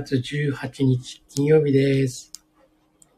[0.00, 2.32] 月18日金曜日です。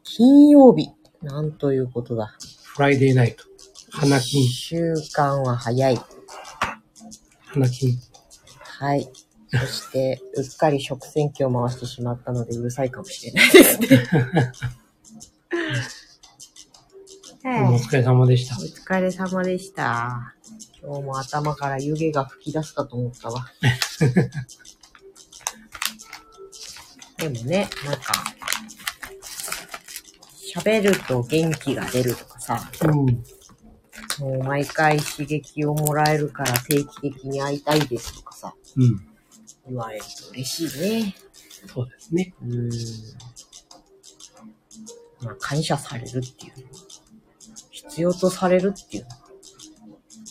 [0.02, 0.90] 金曜日。
[1.22, 2.36] なんということだ。
[2.64, 3.44] フライデーナイト。
[3.90, 5.98] 花金、週間は早い。
[7.46, 7.98] 花金。
[8.60, 9.08] はい。
[9.50, 14.10] そして、 うっかり食洗機を回してしまったのでうるさいかもしれないですね。
[17.72, 18.58] お疲れ様でしたお。
[18.58, 20.34] 疲れ様でした。
[20.82, 23.46] 今日も頭から湯気が吹き出すかと思ったわ。
[27.18, 28.12] でもね、なんか、
[30.54, 33.24] 喋ると元気が出るとかさ、うん。
[34.18, 39.06] もう毎回刺激をもらえるから定期的に会いたいですとかさ、うん。
[39.66, 41.14] 言われると嬉しいね。
[41.74, 42.34] そうですね。
[42.42, 42.70] うーん。
[45.22, 46.52] まあ、感謝されるっていう
[47.70, 49.06] 必要とされるっていう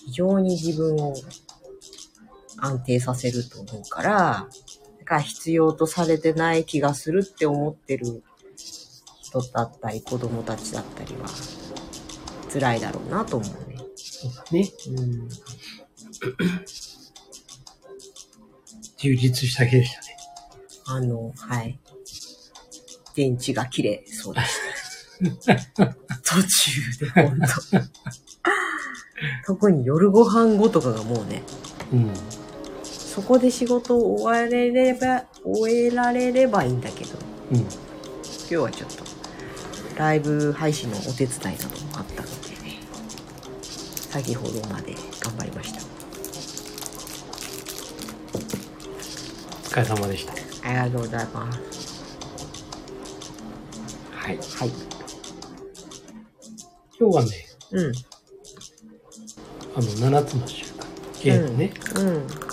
[0.06, 1.16] 非常に自分を
[2.58, 4.48] 安定させると思うから、
[5.06, 8.24] だから必要とされてない気がするって思ってる
[9.22, 11.28] 人だったり、子供たちだったりは、
[12.52, 13.78] 辛いだろうなと思うね。
[13.96, 14.68] そうだね。
[14.98, 15.30] うん。
[18.98, 20.18] 充実した日でしたね。
[20.86, 21.80] あの、はい。
[23.14, 25.86] 電池が切れそうでした。
[26.26, 27.48] 途中で、ほんと。
[29.46, 31.44] 特に夜ご飯後とかがもうね、
[31.94, 32.12] うん。
[33.16, 37.12] そこで仕事を終われれば、終えられればいいんだけど、
[37.50, 37.60] うん。
[37.60, 37.70] 今
[38.50, 39.06] 日はちょっと、
[39.96, 42.82] ライブ配信のお手伝いなどもあったのでね、
[43.62, 45.82] 先ほどまで頑張りました。
[48.34, 50.34] お疲れ様でした。
[50.68, 52.18] ありがとうございます。
[54.12, 54.38] はい。
[54.38, 54.72] はい。
[57.00, 57.32] 今日はね、
[57.72, 57.94] うん。
[59.74, 59.84] あの、
[60.22, 60.86] 7つの習慣。
[61.24, 62.45] ゲームね、うん。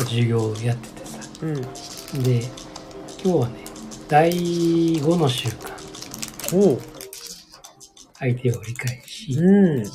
[0.00, 1.18] 授業をやっててさ。
[1.42, 2.22] うん。
[2.22, 2.42] で、
[3.22, 3.64] 今日はね、
[4.08, 5.80] 第5の習慣。
[8.18, 9.82] 相手を理解し、うん。
[9.82, 9.88] 理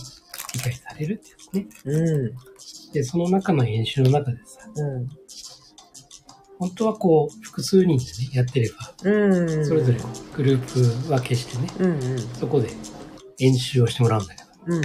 [0.64, 1.68] 解されるってやつね。
[1.86, 2.32] うん。
[2.94, 5.10] で、その中の演習の中でさ、うん。
[6.58, 9.66] 本当はこう、複数人でね、やってれば、うん。
[9.66, 10.00] それぞれ
[10.36, 10.80] グループ
[11.10, 12.20] 分けしてね、うんうん。
[12.20, 12.70] そこで
[13.40, 14.84] 演習をしてもらうんだけど、うん。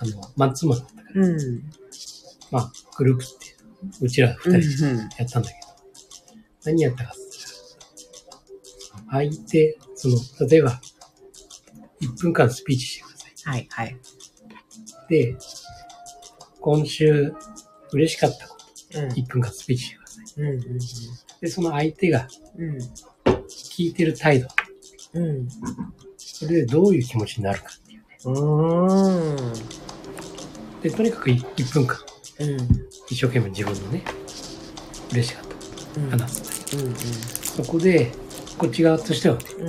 [0.00, 1.62] あの、マンツーマンだったから、うん。
[2.50, 3.56] まあ、グループって、
[4.02, 4.86] うちら二人。
[5.18, 5.68] やったんだけど、
[6.66, 7.20] 何やったかって
[9.10, 10.18] 相手、その、
[10.48, 10.80] 例えば、
[12.02, 13.32] 1分間スピーチしてください。
[13.44, 13.96] はいはい。
[15.08, 15.34] で、
[16.60, 17.32] 今週
[17.92, 18.56] 嬉しかったこ
[18.92, 19.08] と、うん。
[19.12, 20.42] 1分間スピーチしてください。
[20.42, 20.78] うんうん
[21.40, 22.28] で、その相手が
[22.58, 22.76] うん。
[23.48, 24.48] 聞いてる態度、
[25.14, 25.48] うん。
[26.18, 28.18] それでどういう気持ちになるかっていうね。
[28.26, 29.40] う
[30.80, 30.82] ん。
[30.82, 31.96] で、とにかく1分間、
[32.40, 32.56] うん。
[33.08, 34.02] 一生懸命自分のね、
[35.12, 35.62] 嬉しかったこ
[35.94, 36.10] とうん。
[36.10, 36.76] 話す。
[36.76, 36.94] うん。
[36.94, 38.10] そこで、
[38.58, 39.68] こっち側としてはね、うん。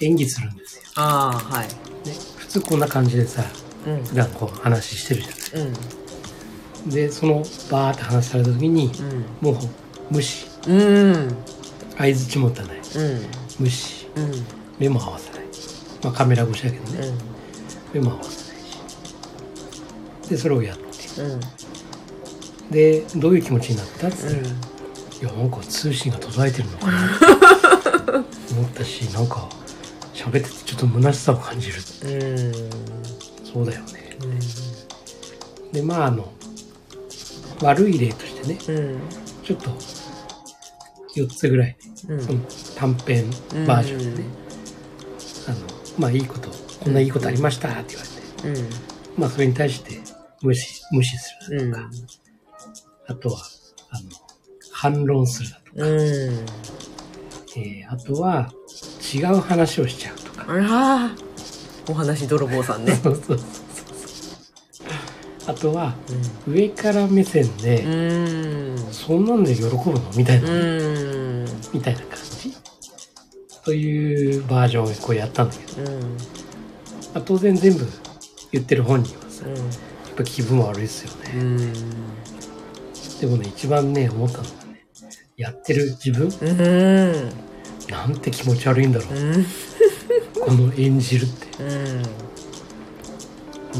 [0.00, 0.82] 演技するんですよ。
[0.96, 1.68] ああ、はい。
[1.68, 3.44] ね、普通こんな感じでさ、
[3.86, 4.04] うん。
[4.04, 5.72] 普段こう話してるじゃうん。
[5.72, 5.80] ない。
[6.90, 8.90] で、そのバーって話された時に、
[9.40, 9.56] もう
[10.10, 10.46] 無視。
[10.66, 10.80] うん。
[10.80, 11.36] うん。
[11.98, 12.78] 相づち持たない。
[12.78, 13.26] うん。
[13.58, 14.06] 無視。
[14.16, 14.32] うん。
[14.78, 15.40] 目も合わせない。
[16.02, 17.08] まあカメラ越しだけどね。
[17.08, 17.18] うん。
[17.92, 20.28] 目も合わせないし。
[20.30, 20.82] で、それをやって。
[21.22, 21.40] うん。
[22.70, 24.46] で、どういう気持ちになったってうん。
[24.46, 24.50] い
[25.22, 29.48] や、なんか通信が途絶えてるのかな 思ったし、なんか
[30.14, 31.74] 喋っててちょっと虚しさを感じる。
[31.74, 32.52] うん。
[33.52, 34.16] そうだよね。
[35.72, 36.32] で、まああの、
[37.62, 39.00] 悪い例としてね、うん。
[39.44, 39.70] ちょっと
[41.16, 41.76] 4つぐらい、
[42.08, 42.22] うん。
[42.22, 42.40] その
[42.76, 43.30] 短編
[43.66, 44.28] バージョンでね、
[45.46, 45.56] あの、
[45.98, 46.50] まあいいこと、
[46.84, 48.04] こんないいことありましたって言わ
[48.52, 48.70] れて、うん。
[49.16, 49.98] まあそれに対して
[50.42, 51.90] 無視、無視するとか、
[53.08, 53.38] あとは、
[53.90, 54.10] あの、
[54.70, 55.98] 反論するだとか、うん。
[57.56, 58.52] えーあとは
[59.14, 61.10] 違う話をしちゃうとか、あら
[61.88, 62.94] お話泥棒さんね。
[63.02, 63.46] そうそうそう
[65.46, 65.94] あとは
[66.46, 67.88] 上から目線で、う
[68.74, 68.92] ん。
[68.92, 71.44] そんなんで喜ぶのみたいな、うん。
[71.72, 72.54] みたいな感じ。
[73.64, 76.00] というバージョンをこうやったんだけど、うん。
[76.00, 76.00] ま
[77.14, 77.86] あ、当然全部
[78.52, 79.60] 言ってる本人はさやうっ
[80.16, 81.72] ぱ気分悪いですよね、
[83.18, 83.20] ん。
[83.20, 84.86] でもね一番ね思ったのがね
[85.36, 87.30] やってる自分うん。
[87.90, 89.46] なんて気持ち悪いんだろう、うん。
[90.40, 92.02] この演じるってうん。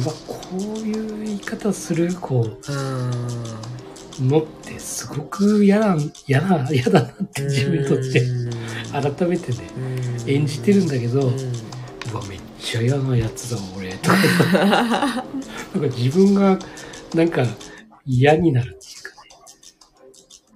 [0.02, 2.74] うわこういう言い方するこうう
[4.24, 4.28] ん。
[4.28, 5.96] のってすごく嫌だ
[6.26, 8.20] 嫌だ嫌だなって自分にとって
[8.90, 9.58] 改めてね
[10.26, 11.24] 演じてるんだけど、う
[12.16, 15.24] わめっちゃ嫌なやつだ俺とかなんか
[15.96, 16.58] 自分が
[17.14, 17.44] なんか
[18.04, 18.77] 嫌になる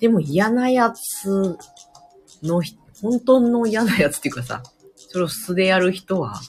[0.02, 1.56] でも嫌なやつ
[2.42, 4.64] のひ、本当の嫌なやつっていうかさ、
[4.96, 6.40] それを素でやる人は、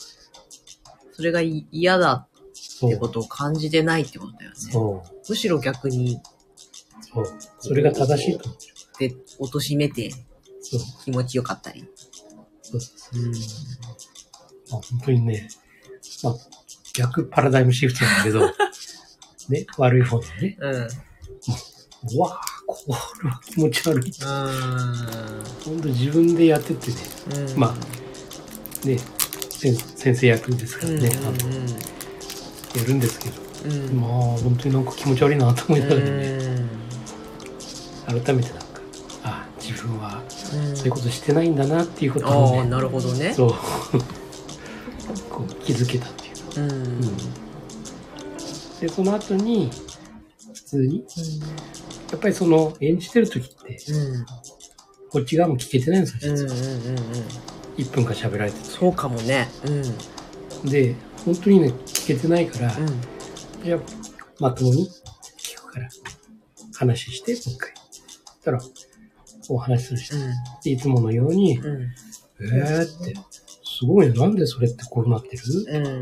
[1.11, 4.55] それがい嫌だそうってことを感じてないってことだよね。
[4.57, 5.29] そう。
[5.29, 6.19] むしろ逆に、
[7.13, 7.25] そう。
[7.59, 8.99] それが正しいと思う。
[8.99, 10.09] で、貶めて
[10.59, 10.81] そう。
[11.05, 11.87] 気持ちよかったり。
[12.63, 13.31] そうそううん。
[13.33, 13.37] ま
[14.79, 15.47] あ、本当にね、
[16.23, 16.35] まあ、
[16.95, 18.47] 逆パラダイムシフトなんだけど、
[19.49, 20.87] ね、悪い方のね、うん。
[22.15, 24.09] うわあ、これは気持ち悪い。
[24.09, 24.13] う
[25.65, 26.97] 本当自分でやっててね、
[27.53, 27.59] ん。
[27.59, 27.73] ま
[28.85, 28.97] ね、
[29.49, 31.31] 先先生役ですからね、あの
[32.81, 33.35] やるんですけど、
[33.65, 33.71] うん。
[33.89, 34.01] うん。
[34.01, 36.09] まあ、本当になんか気持ち悪いなと思いながらね、う
[38.17, 38.65] ん改めてなんか、
[39.23, 40.21] あ自分は
[40.53, 43.33] うんそういうことしてないんだなっていうことをああ、ね、なるほどね。
[43.33, 43.51] そう、
[45.29, 46.41] こう気づけたっていうか。
[46.57, 46.71] うん。
[46.71, 47.11] うん
[48.83, 49.92] で、その後に、普
[50.73, 51.05] 通に、
[52.11, 54.25] やっぱりその演じてる時って、うん。
[55.09, 56.39] こっち側も聞けてないんですよ、うん。
[56.39, 56.47] うん。
[56.47, 56.75] 実は。
[56.75, 56.97] うん。
[56.97, 57.03] うん。
[57.77, 59.47] 1分間喋られてそうかもね。
[59.65, 60.69] うん。
[60.69, 60.83] て。
[60.89, 62.87] で、本当にね、聞けてないから、うん。
[63.63, 63.79] じゃあ、
[64.39, 64.89] まともに
[65.37, 65.89] 聞くから、
[66.75, 67.73] 話して、もう一回。
[68.43, 68.59] たら、
[69.49, 70.11] お話しするし、
[70.63, 71.81] でいつものように、うん。
[72.41, 73.13] えーって、
[73.63, 75.43] すごいね、なんでそれってこうなってる？
[75.67, 76.01] うん。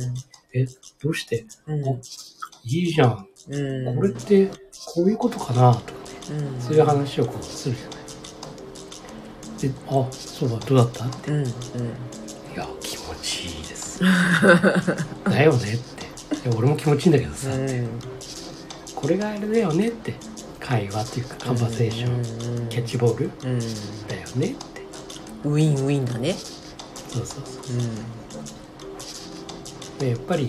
[0.54, 0.66] え、
[1.02, 1.46] どうして？
[1.68, 1.80] うん。
[2.64, 3.28] いいじゃん。
[3.50, 3.96] うん。
[3.96, 5.74] これって、こういうことかな？
[5.74, 5.98] とかね。
[6.32, 6.62] うん。
[6.62, 8.02] そういう話をこうするじゃない。
[9.62, 11.06] で、あ、そうだ、どうだった？
[11.06, 11.32] って。
[11.32, 11.38] うん。
[11.38, 11.46] うん。
[11.46, 11.48] い
[12.56, 14.02] や、気持ちいいです。
[15.26, 16.50] だよねって。
[16.56, 17.50] 俺も気持ちいいんだけどさ、
[18.96, 20.14] これがあれだよねって。
[20.60, 23.60] 会話っていうか、カンバセーション、ンキャッチボールうん。
[23.60, 24.82] だよねって。
[25.44, 26.34] ウィンウィンだね。
[26.34, 27.78] そうそうそう。
[29.98, 30.48] うでやっぱり、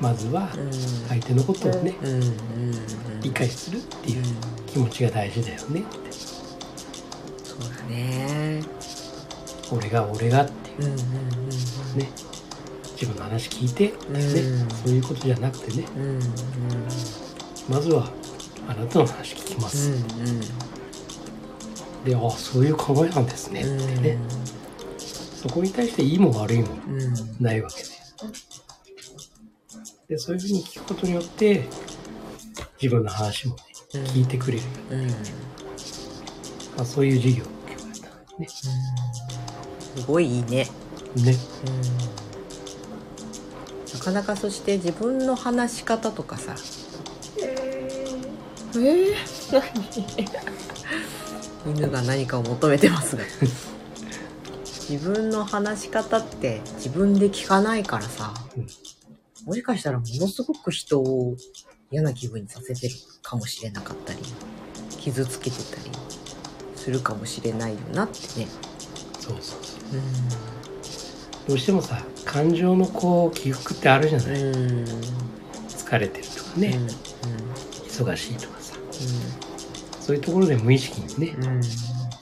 [0.00, 0.48] まずは、ん。
[1.08, 1.94] 相手のことをね。
[3.22, 4.22] 理解するっていう
[4.66, 6.12] 気持ちが大事だよねって。
[6.12, 8.62] そうだね。
[9.72, 10.96] 俺が俺がっていう。
[11.96, 12.10] ね。
[12.92, 15.86] 自分の話聞いて、ねうんそういうことじゃなくてね。
[17.68, 18.08] まずは
[18.68, 19.92] あなたの話聞きます。
[22.04, 23.80] で、あそういう考えなんですねうん。
[23.80, 24.18] ってね。
[24.98, 27.14] そこに対していいも悪いもうん。
[27.40, 27.88] ないわけで。
[30.08, 31.64] で、そういうふうに聞くことによって、
[32.80, 33.62] 自分の話もね、
[33.94, 34.62] うん聞いてくれる。
[34.90, 35.06] うん。
[35.08, 35.14] ま
[36.80, 38.48] あ、そういう授業を今日やったね。
[38.48, 38.68] す
[40.06, 40.68] ごいいいね。
[41.14, 41.36] ね。
[43.94, 46.56] なかなかそして自分の話し方とかさ
[47.40, 49.14] えー、
[51.64, 51.74] 何？
[51.76, 53.22] 犬が何かを求めてますが
[54.90, 58.66] 自分の話し方って自分で聞かないからさ、うん
[59.44, 61.36] もしかしたらものすごく人を
[61.90, 64.18] 嫌な気分にさせてるかもしれなかったり
[64.98, 65.90] 傷つけてたり
[66.74, 68.48] するかもしれないよなってね。
[69.20, 69.98] そうそうそう。
[69.98, 70.02] う
[71.48, 74.42] どうしてもさ、感情のこう、起伏ってあるじゃない。
[74.42, 74.46] ん。
[74.46, 74.54] うん。
[75.68, 76.86] 疲れてるとかね、うん。
[77.88, 78.74] 忙しいとかさ。
[80.00, 81.46] そういうところで無意識にね、うん。
[81.46, 81.62] うん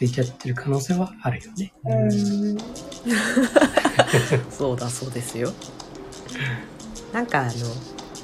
[0.03, 1.73] 出ちゃってる可能性はあるよね。
[4.51, 5.53] そうだそうですよ
[7.13, 7.51] なんかあの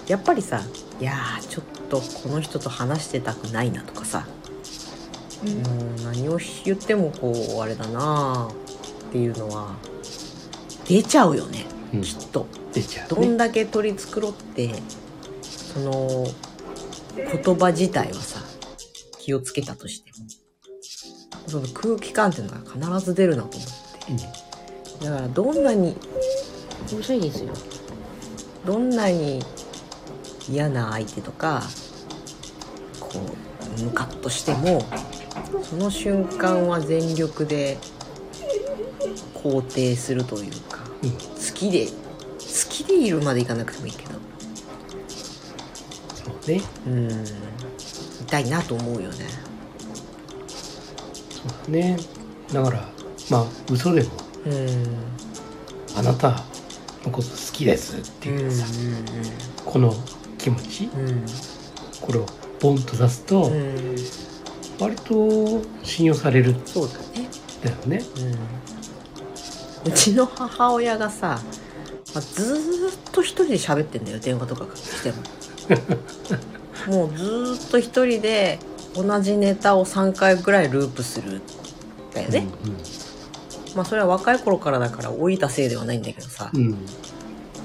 [0.07, 0.63] やっぱりさ
[1.01, 4.27] いやーちょっとこの人と話してたくないなとかさ、
[5.45, 9.77] もう何を言ってもこうあれだなーっていうのは
[10.87, 12.03] 出ちゃうよねうん。
[12.03, 12.47] きっと。
[12.73, 13.27] 出ちゃう、ね。
[13.27, 14.75] どんだけ取り繕って
[15.43, 16.27] その
[17.17, 18.41] 言葉自体はさ
[19.19, 20.27] 気をつけたとしても。
[21.47, 23.69] その空気感っていうのが必ず出るなと思っ
[25.01, 25.05] て。
[25.07, 25.97] だからどんなに
[26.93, 27.53] うるさいですよ
[28.69, 29.43] どんなに
[30.47, 31.63] 嫌な相手とか
[33.01, 33.19] こ
[33.79, 34.85] うムカッとしても
[35.63, 37.79] その瞬間は全力で
[39.33, 41.11] 肯定するというかうん。
[41.13, 41.19] 好
[41.55, 41.95] きで好
[42.69, 44.13] きでいるまでいかなくてもいいけど
[46.15, 46.61] そうね。
[46.87, 47.25] うん
[48.21, 49.17] 痛いなと思うよね
[51.31, 51.97] そうだね。
[52.53, 52.87] だから、
[53.31, 54.11] まあ、嘘でも、
[54.45, 54.97] うん
[55.97, 56.45] あなた
[57.05, 59.95] のこと好きですっていうさ、うこの
[60.39, 61.27] 気持ち、んうん。
[62.01, 62.27] これを
[62.61, 63.53] ボンと出すと、うん。
[63.53, 63.97] うん
[64.81, 66.53] 割と信用される。
[66.53, 67.29] んそうだね。
[67.65, 68.01] だよね。
[69.85, 69.93] うん。
[69.93, 71.41] うちの母親がさ、
[72.15, 75.17] まあ、ずーっと一人で喋ってんだよ電話とかしても。
[76.87, 78.59] もうずーっと一人で
[78.95, 81.35] 同じネタを3回ぐらいループする。
[81.35, 81.43] ん
[82.15, 82.47] だよね、
[83.79, 86.67] まあそれは若い頃からだから老いたせいではないんだけどさ、うん。
[86.67, 86.87] うん。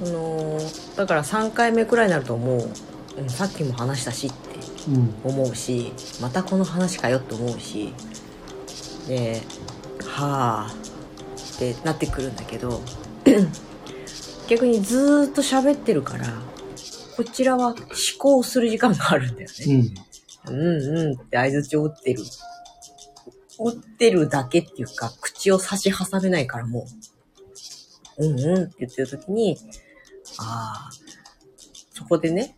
[0.05, 0.59] その
[0.95, 2.69] だから3回目くらいになるともう、
[3.17, 5.15] うんさっきも話したしってうん。
[5.23, 5.91] 思うし
[6.21, 7.95] またこの話かよって思うし
[9.07, 9.41] で
[10.05, 10.75] はあ
[11.55, 12.79] ってなってくるんだけど
[14.47, 16.27] 逆にずーっと喋ってるから
[17.17, 17.75] こちらは思
[18.19, 19.91] 考する時間があるんだよね。
[20.47, 20.55] うん。
[20.55, 22.21] うんうんって相槌を打ってる。
[23.59, 26.87] 打ってるだけっていうか、口を差し挟めないからも
[28.17, 29.57] う、うんうんって言ってる時に、
[30.39, 30.91] ああ、
[31.93, 32.55] そこでね、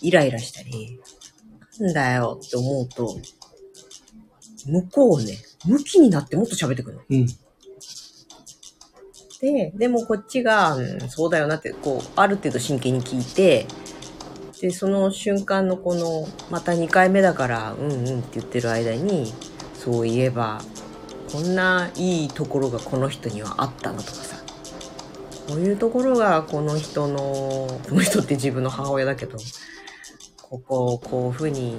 [0.00, 1.00] イライラしたり、
[1.78, 3.16] なんだよって思うと、
[4.66, 7.02] 向こうね、向きになってもっと喋ってくるの。
[7.08, 7.26] うん。
[9.40, 13.66] で、でもこっちが、うんそうだよなって、こう、ある程度真剣に聞いて、
[14.60, 19.32] で、その瞬間のこの、また2回目だから、うんうんって言ってる間に、
[19.82, 20.60] そういえば、
[21.32, 24.36] こんないいところがこの人にはあったのとかさ、
[25.48, 29.38] こういうところがこの人の、この人って自分の母親だけど、
[30.42, 31.78] ここをこういうふうに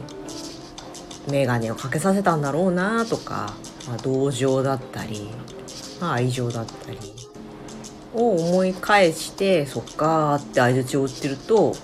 [1.30, 3.54] メガネをかけさせたんだろうなとか、
[3.88, 5.30] まあ、同情だったり、
[6.00, 6.98] まあ、愛情だったり
[8.16, 11.76] を思い返してそっかーって相槌を打ってると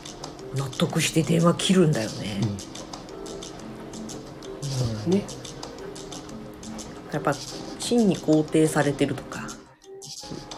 [0.55, 2.41] 納得して電話切るんだよね。
[5.05, 5.23] うんね。
[7.11, 9.47] やっぱ真に肯定されてるとか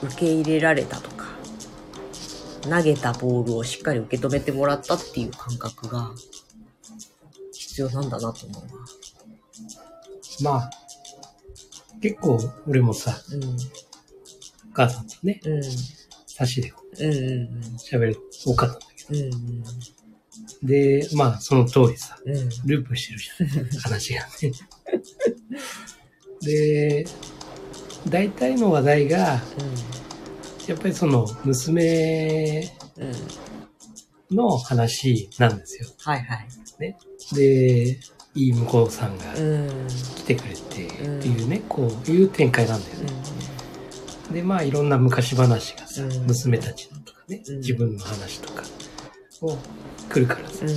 [0.04, 1.26] 受け入れられたとか
[2.64, 6.12] 投げたボールをしっかり受け止めてもらったっていう感覚が
[7.54, 8.64] 必要なんだなと思う
[10.44, 10.70] まあ、
[12.02, 13.18] 結構俺もさ、な。
[14.70, 15.54] お母さんとね、うん。
[15.54, 15.64] うん。
[16.26, 19.34] 差しでこうんうんう喋る多かったんだけうん。
[19.34, 19.70] うんど。
[20.64, 22.36] で、まあその通りさ、うん。
[22.36, 22.50] うん。
[22.66, 23.70] ループしてるじゃん。
[23.82, 24.52] 話がね。
[26.50, 27.06] で、
[28.08, 29.18] 大体の話題が、
[30.68, 32.70] やっぱりその娘。
[34.32, 35.90] の話なんですよ。
[36.00, 36.48] はいはい。
[37.34, 38.00] で、
[38.36, 39.88] いい向こうさんがうん。
[40.16, 43.10] 来てくれてっていうね、こういう展開なんだよね。
[44.32, 48.64] で、まあいろんな昔話がさ、うん娘たちのとかね、うん自分の話とか
[49.42, 49.58] を
[50.10, 50.66] 来るからさ。
[50.66, 50.70] う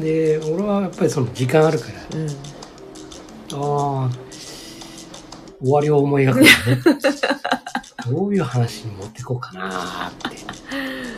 [0.00, 0.04] ん。
[0.04, 2.28] で、俺はやっぱりその時間あるから、うん。
[2.28, 4.10] ああ、
[5.64, 6.50] 終わりを思い描くよね。
[8.10, 10.36] どういう話に持ってこうかなーって。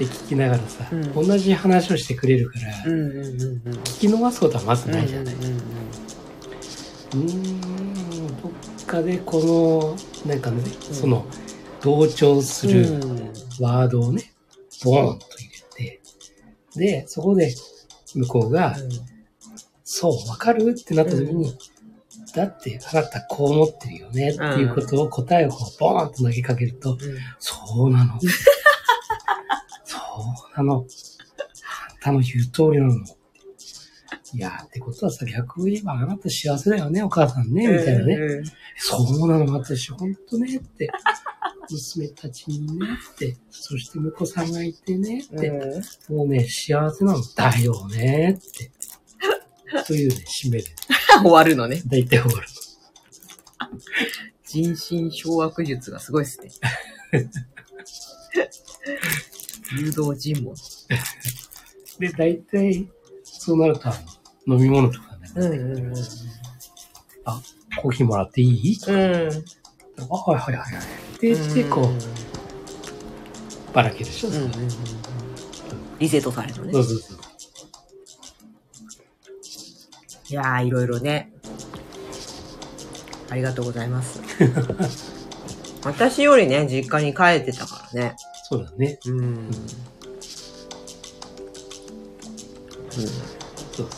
[0.05, 3.73] で、聞きながらさ、うん同じ話をしてくれるから、うんうんうんうん。
[3.85, 5.35] 聞き逃すことはまずないじゃない。
[5.35, 5.59] うん
[8.43, 10.63] どっかでこの、なんかね、
[10.93, 11.27] その、
[11.83, 14.33] 同調するうんワードをね、
[14.85, 16.01] ボーンと入れて、
[16.77, 17.55] で、そこで
[18.15, 18.77] 向こうが、
[19.83, 20.77] そう、わかる？
[20.79, 21.57] ってなった時に、
[22.37, 25.51] だってあなたこう思ってるよねっていうことを答えを
[25.81, 26.99] ボーンと投げかけると、うん
[27.39, 28.21] そうなの。
[29.85, 29.97] そ
[30.57, 30.87] うなの。
[31.91, 32.95] あんたの言う通りなの。
[34.35, 38.15] いやーってことはさ、逆を言えばあなた幸せだよね、お母さんね、みたいなね。
[38.15, 38.45] うん
[38.79, 40.91] そうなの、私、ほんとね、って。
[41.71, 43.37] 娘たちにね、って。
[43.51, 45.51] そして婿さんがいてね、って。
[46.09, 48.71] もうね、幸せなのだよね、って。
[49.87, 50.67] というね、締めで、
[51.23, 51.83] 終わるのね。
[51.87, 52.49] だいたい終わる
[54.45, 56.51] 人心掌握術がすごいっすね。
[59.77, 60.55] 誘導尋問。
[60.55, 60.57] の。
[61.99, 62.89] で、だいたい、
[63.25, 63.89] そうなると、
[64.47, 65.95] 飲み物とかね、うんうんうん。
[67.25, 67.43] あ、
[67.81, 68.79] コーヒーもらっていい？
[68.87, 68.95] うん。
[68.95, 70.83] あ、はいはいはいはい。
[71.17, 74.29] って言って、こう、ばらけるでしょ。
[74.29, 74.69] うんうんうんうん。
[75.99, 76.85] リセットされるのねそう。
[76.85, 77.16] そうそう。
[80.29, 81.33] いやー、いろいろね。
[83.31, 84.21] ありがとうございます。
[85.85, 88.17] 私よりね、実家に帰ってたからね。
[88.49, 88.99] そうだね。
[89.07, 89.15] うん。
[89.15, 89.51] うん。
[93.73, 93.89] そう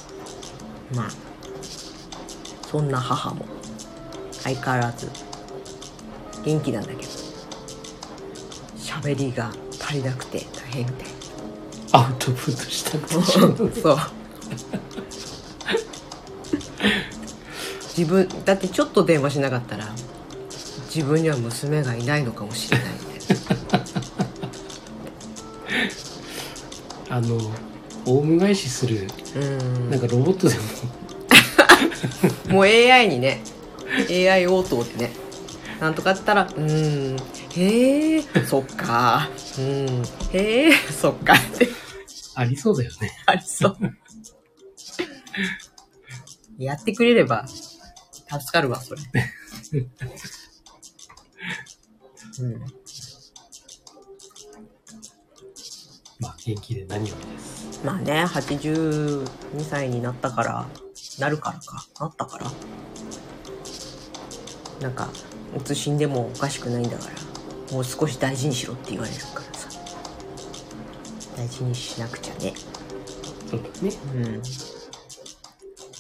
[0.95, 1.11] まあ、
[2.71, 3.47] そんな母も
[4.33, 5.09] 相変わらず
[6.45, 7.13] 元気なんだけど、
[8.79, 11.07] 喋りが足りなくて大変みたい。
[11.93, 13.99] アウトプットしたくてしょうがないそう。
[17.99, 19.89] 自分、だってちょっと電話しなかったら、
[20.95, 22.87] 自分には娘がいないのかもしれない
[27.11, 27.41] あの、
[28.07, 29.41] オウム返しする、な。
[29.41, 29.91] うん。
[29.91, 30.61] なんかロボットでも、
[32.55, 33.43] もう AI にね、
[34.09, 35.11] AI 応答でね、
[35.81, 37.17] なんとかったら、うーん、
[37.57, 39.29] へえ、そっか、
[39.59, 40.03] うん、
[40.33, 41.69] へえ、そっかって
[42.37, 43.11] ありそうだよね。
[43.27, 43.77] ありそう。
[46.59, 47.47] やってくれれば、
[48.31, 49.01] 助かるわ、それ。
[52.41, 52.61] うん。
[56.21, 57.81] まあ、元気で何よりです。
[57.85, 59.27] まあね、82
[59.69, 60.67] 歳になったから、
[61.19, 62.51] なるからか、なったから。
[64.81, 65.09] なんか
[65.57, 69.69] いつ死んでもおかしくないんだからもう少し大事にしろって言われるからさ
[71.37, 72.55] 大事にしなくちゃね
[73.51, 73.93] そうだね。
[74.15, 74.43] うん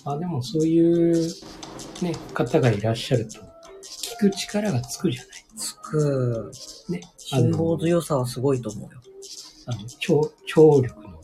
[0.05, 1.35] まあでもそういう
[2.03, 3.41] ね、方がいらっしゃると、
[3.83, 5.45] 聞く力がつくじゃない。
[5.57, 6.53] つく
[6.89, 7.01] ね。
[7.33, 9.01] あ辛の、抱強さはすごいと思うよ
[9.67, 11.21] あの聴聴力の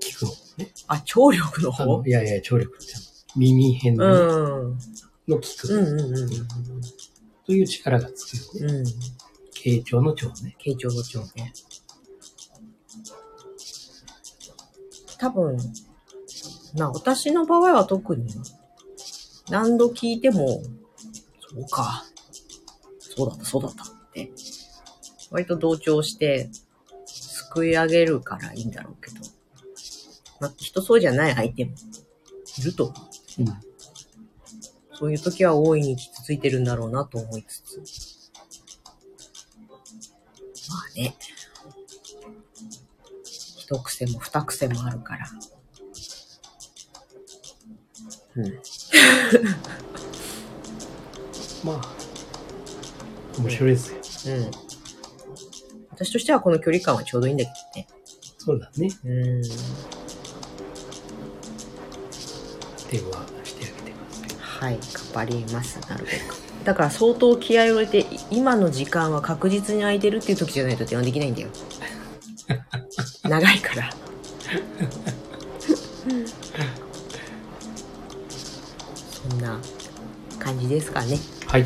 [0.00, 0.72] 聞くのね。
[0.88, 2.86] あ聴力のあ方のいやいや、聴力って
[3.36, 4.78] 耳辺うの,、ん
[5.28, 6.30] の聞く、うんうんうん
[7.44, 8.74] という力がつくよね。
[8.74, 8.86] うんうん
[9.66, 10.56] 傾聴の聴ね。
[10.64, 11.52] 傾聴の聴ね
[15.18, 15.56] 多分
[16.74, 18.26] な私の場合は特に
[19.50, 20.62] 何度聞いても
[21.48, 22.04] そうか
[22.98, 24.30] そうだったそうだったって
[25.30, 26.50] 割と同調して
[27.06, 29.16] 救い上げるからいいんだろうけど、
[30.40, 31.72] まあ、人そうじゃない相手も
[32.58, 32.92] いると
[33.38, 33.46] うん。
[34.98, 37.78] そういう時は大いに傷ついてるんだろうなと思いつつ。
[40.70, 41.14] まあね。
[43.24, 45.26] 一癖も二癖もあるから。
[48.36, 48.44] うん。
[51.64, 51.96] まあ、
[53.38, 54.36] 面白いですよ。
[54.36, 54.50] うん。
[55.90, 57.88] 私としてはこの距離感はちょうどいいんだけどね。
[58.38, 58.88] そうだね。
[59.04, 59.42] うん。
[59.42, 59.50] 電
[63.02, 64.36] 話してあげてください。
[64.38, 66.46] はい、頑張ります、なるべく。
[66.64, 71.48] だから相当気合を入れて、い今の時間は確実に空いてるっていう時じゃないと電話できないんだよ。
[73.24, 74.05] 長いから。
[80.46, 81.18] 感じですかね。
[81.48, 81.64] はい。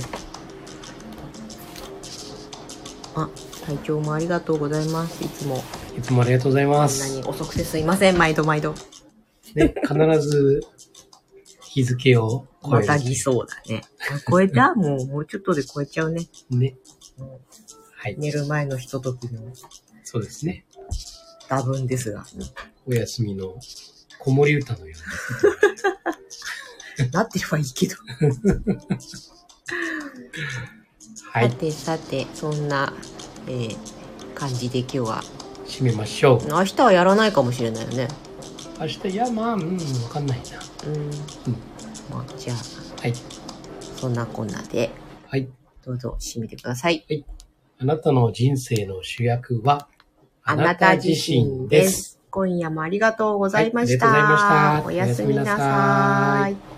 [3.15, 3.29] あ、
[3.67, 5.23] 体調もありがとうございます。
[5.23, 5.63] いつも
[5.99, 7.15] いつもありがとうございこんなます。
[7.15, 8.75] に遅くてすいません、毎度毎度。
[9.55, 10.63] ね、必ず
[11.61, 12.87] 日付を超える。
[12.87, 13.83] またぎそうだね。
[14.11, 14.75] あ超えた？
[14.75, 16.27] もう、もうちょっとで超えちゃうね。
[16.49, 16.75] ね。
[17.19, 18.17] うんはい。
[18.19, 19.43] 寝る前のひとときの
[20.05, 20.65] そうですね。
[21.51, 22.25] 多分ですが。
[22.87, 23.57] お休みの
[24.19, 26.20] 子守歌のような
[27.05, 27.97] ってればいいけど。
[28.05, 28.15] な。
[31.33, 31.51] はい。
[31.51, 32.93] さてさて、そんな、
[33.47, 33.77] えー
[34.41, 35.23] 感じで今日は。
[35.67, 36.49] 締めましょう。
[36.49, 38.09] 明日はやらないかもしれないよね。
[38.81, 40.45] 明日、いや、まあ、うん、わかんないな。
[40.87, 41.11] うん。
[42.11, 42.57] まあ、じゃあ、
[43.03, 43.13] はい。
[43.97, 44.91] そんなこんなで、
[45.27, 45.47] はい。
[45.85, 47.05] どうぞ締めてください。
[47.79, 49.89] あなたの人生の主役は、
[50.43, 52.19] あなた自身です。
[52.31, 54.07] 今夜もありがとうございました。
[54.07, 56.70] はいありがとうございましたおやすみなさい。